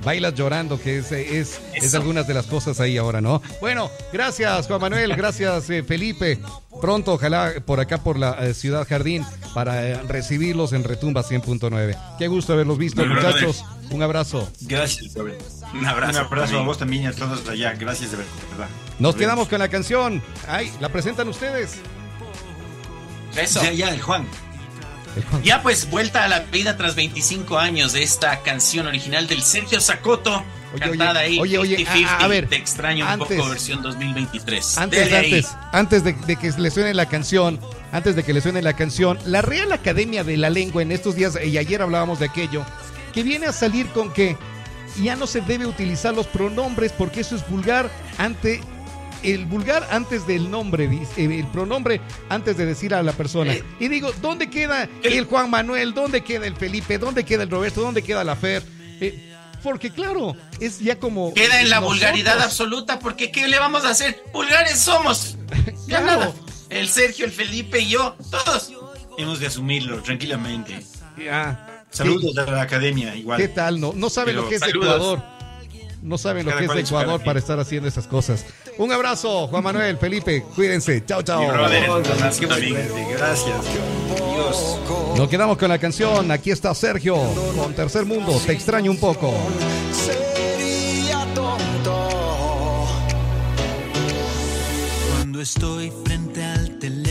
Bailas 0.05 0.35
llorando, 0.35 0.81
que 0.81 0.99
es, 0.99 1.11
es, 1.13 1.61
es 1.75 1.85
Eso. 1.85 1.97
algunas 1.97 2.27
de 2.27 2.35
las 2.35 2.47
cosas 2.47 2.79
ahí 2.81 2.97
ahora, 2.99 3.21
¿no? 3.21 3.41
Bueno, 3.61 3.91
gracias 4.13 4.67
Juan 4.67 4.81
Manuel, 4.81 5.15
gracias 5.17 5.69
eh, 5.71 5.83
Felipe. 5.83 6.39
Pronto, 6.81 7.15
ojalá 7.15 7.53
por 7.65 7.81
acá 7.81 7.99
por 7.99 8.19
la 8.19 8.33
eh, 8.47 8.53
Ciudad 8.55 8.87
Jardín 8.87 9.25
para 9.55 9.87
eh, 9.89 10.03
recibirlos 10.03 10.73
en 10.73 10.85
Retumba 10.85 11.23
100.9. 11.23 12.17
Qué 12.19 12.29
gusto 12.29 12.53
haberlos 12.53 12.77
visto, 12.79 13.01
Muy 13.05 13.15
brother. 13.15 13.33
muchachos. 13.47 13.65
Un 13.91 14.03
abrazo. 14.03 14.51
Gracias. 14.63 15.15
Un 15.17 15.87
abrazo. 15.87 16.19
Un 16.21 16.27
abrazo 16.27 16.59
a 16.59 16.63
vos 16.63 16.79
también 16.79 17.05
y 17.05 17.07
a 17.07 17.13
todos 17.13 17.49
allá. 17.49 17.73
Gracias 17.75 18.11
de 18.11 18.19
verdad. 18.19 18.69
Nos 18.99 19.15
quedamos 19.17 19.49
con 19.49 19.59
la 19.59 19.69
canción. 19.69 20.23
Ay, 20.47 20.71
¿la 20.81 20.89
presentan 20.89 21.29
ustedes? 21.29 21.77
Eso. 23.37 23.63
Ya, 23.63 23.73
ya, 23.73 23.89
el 23.91 24.01
Juan. 24.01 24.27
Ya 25.43 25.63
pues, 25.63 25.89
vuelta 25.91 26.25
a 26.25 26.29
la 26.29 26.41
vida 26.41 26.77
tras 26.77 26.95
25 26.95 27.59
años 27.59 27.93
de 27.93 28.03
esta 28.03 28.41
canción 28.43 28.87
original 28.87 29.27
del 29.27 29.43
Sergio 29.43 29.81
Zacoto, 29.81 30.43
Oye, 30.73 30.81
cantada 30.81 31.21
oye, 31.21 31.29
ahí, 31.29 31.39
oye, 31.39 31.59
oye, 31.59 31.77
50-50, 31.79 32.07
a- 32.09 32.17
a 32.25 32.29
ver, 32.29 32.49
te 32.49 32.57
extraño 32.57 33.05
un 33.05 33.11
antes- 33.13 33.37
poco 33.39 33.49
versión 33.51 33.83
2023. 33.83 34.79
Antes, 34.79 35.05
Dele 35.05 35.17
ahí. 35.17 35.33
antes, 35.35 35.51
antes 35.73 36.05
de, 36.05 36.13
de 36.15 36.37
que 36.37 36.51
le 36.59 36.71
suene 36.71 36.95
la 36.95 37.07
canción, 37.07 37.61
antes 37.93 38.17
de 38.17 38.25
que 38.25 38.33
le 38.33 38.41
suene 38.41 38.61
la 38.63 38.75
canción, 38.75 39.19
la 39.25 39.41
Real 39.43 39.71
Academia 39.73 40.25
de 40.25 40.37
la 40.37 40.51
Lengua 40.51 40.83
en 40.83 40.91
estos 40.93 41.15
días, 41.15 41.39
y 41.45 41.57
ayer 41.59 41.81
hablábamos 41.81 42.19
de 42.19 42.27
aquello, 42.27 42.65
que 43.13 43.23
viene 43.23 43.47
a 43.47 43.53
salir 43.53 43.87
con 43.91 44.13
que 44.13 44.37
ya 45.03 45.15
no 45.17 45.27
se 45.29 45.41
debe 45.41 45.67
utilizar 45.67 46.15
los 46.15 46.27
pronombres 46.27 46.93
porque 46.93 47.21
eso 47.21 47.37
es 47.37 47.49
vulgar 47.49 47.89
ante 48.19 48.61
el 49.25 49.47
vulgar 49.47 49.87
antes 49.91 50.27
del 50.27 50.51
nombre, 50.51 50.85
eh, 50.85 51.39
el 51.39 51.47
pronombre 51.49 52.01
antes 52.29 52.57
de 52.57 52.67
decir 52.67 52.95
a 52.95 53.03
la 53.03 53.13
persona. 53.13 53.53
Eh. 53.55 53.65
Y 53.81 53.89
digo, 53.89 54.13
¿dónde 54.21 54.49
queda 54.51 54.89
el 55.03 55.25
Juan 55.25 55.51
Manuel? 55.51 55.95
¿Dónde 55.95 56.23
queda 56.23 56.47
el 56.47 56.57
Felipe? 56.57 56.99
¿Dónde 56.99 57.25
queda 57.25 57.43
el 57.45 57.51
Roberto? 57.51 57.81
¿Dónde 57.81 58.03
queda 58.03 58.23
la 58.25 58.37
Fer? 58.37 58.63
Eh, 59.01 59.33
porque 59.63 59.91
claro, 59.91 60.37
es 60.61 60.79
ya 60.81 60.99
como... 60.99 61.33
Queda 61.33 61.61
en 61.61 61.71
la 61.71 61.77
nosotros. 61.77 62.01
vulgaridad 62.01 62.41
absoluta, 62.43 62.99
porque 62.99 63.31
¿qué 63.31 63.49
le 63.49 63.59
vamos 63.59 63.85
a 63.85 63.91
hacer? 63.91 64.23
Vulgares 64.33 64.79
somos. 64.79 65.37
Ya 65.87 66.01
Claro. 66.03 66.21
nada. 66.21 66.33
El 66.71 66.89
Sergio, 66.89 67.25
el 67.27 67.31
Felipe 67.33 67.81
y 67.81 67.89
yo, 67.91 68.17
todos. 68.31 68.73
Hemos 69.19 69.39
de 69.41 69.47
asumirlo 69.47 70.03
tranquilamente. 70.03 70.85
Ya. 71.23 71.85
Saludos 71.91 72.37
a 72.39 72.51
la 72.51 72.63
academia, 72.63 73.15
igual. 73.15 73.39
¿Qué 73.41 73.49
tal? 73.49 73.81
No, 73.81 73.93
no 73.95 74.11
saben 74.11 74.35
Pero 74.35 74.43
lo 74.43 74.49
que 74.49 74.57
es 74.57 74.61
saludos. 74.61 74.85
Ecuador. 74.97 75.23
No 76.03 76.19
saben 76.19 76.45
lo 76.47 76.57
que 76.57 76.65
es 76.65 76.71
Ecuador 76.77 77.23
para 77.23 77.39
estar 77.39 77.59
haciendo 77.61 77.89
esas 77.89 78.07
cosas. 78.07 78.45
Un 78.79 78.93
abrazo, 78.93 79.47
Juan 79.49 79.63
Manuel, 79.63 79.99
Felipe. 79.99 80.45
Cuídense. 80.55 81.05
Chao, 81.07 81.23
chao. 81.23 81.47
Gracias. 81.47 83.47
Dios. 84.33 84.79
Nos 85.17 85.29
quedamos 85.29 85.59
con 85.59 85.69
la 85.69 85.79
canción. 85.79 86.31
Aquí 86.31 86.51
está 86.51 86.75
Sergio 86.75 87.17
con 87.57 87.75
Tercer 87.75 88.05
Mundo. 88.05 88.41
Te 88.45 88.53
extraño 88.53 88.91
un 88.91 88.99
poco. 88.99 89.33
sería 89.93 91.25
tonto 91.35 92.09
Cuando 95.17 95.41
estoy 95.41 95.93
frente 96.05 96.43
al 96.43 96.79
teléfono 96.79 97.04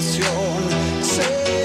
emoción. 0.00 1.02
Se 1.02 1.59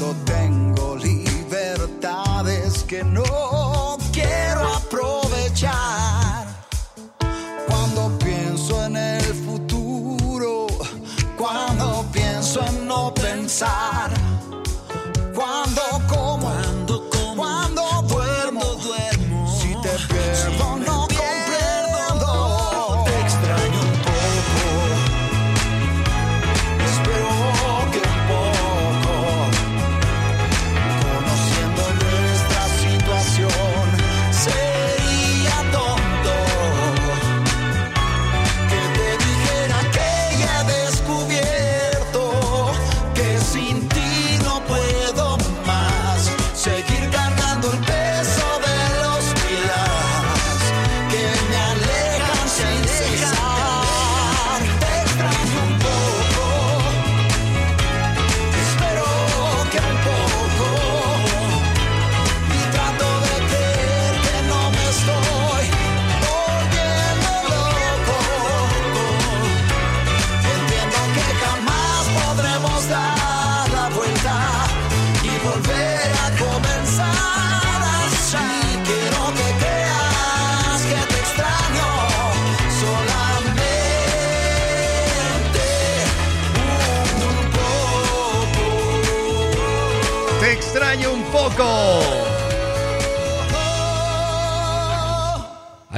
cuando 0.00 0.16
te 0.24 0.39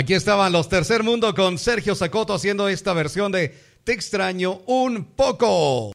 Aquí 0.02 0.14
estaban 0.14 0.50
los 0.50 0.68
Tercer 0.68 1.04
Mundo 1.04 1.32
con 1.32 1.58
Sergio 1.58 1.94
Sacoto 1.94 2.34
haciendo 2.34 2.66
esta 2.66 2.92
versión 2.92 3.30
de 3.30 3.54
Te 3.84 3.92
extraño 3.92 4.60
un 4.66 5.04
poco. 5.04 5.90